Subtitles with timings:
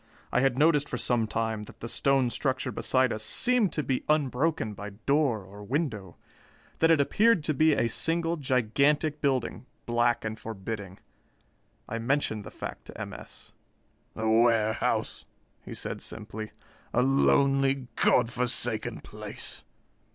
[0.31, 4.03] I had noticed for some time that the stone structure beside us seemed to be
[4.09, 6.17] unbroken by door or window
[6.79, 10.97] that it appeared to be a single gigantic building, black and forbidding.
[11.87, 13.13] I mentioned the fact to M.
[13.13, 13.51] S.
[14.15, 15.25] "The warehouse,"
[15.63, 16.51] he said simply.
[16.95, 19.63] "A lonely, God forsaken place.